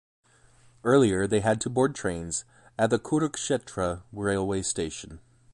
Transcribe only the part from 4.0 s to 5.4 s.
railway station.